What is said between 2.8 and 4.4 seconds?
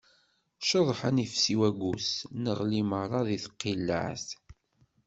meṛṛa di tqileԑt.